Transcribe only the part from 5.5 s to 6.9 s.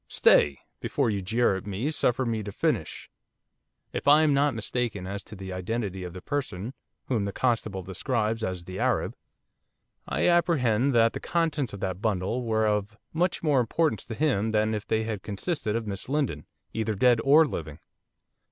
identity of the person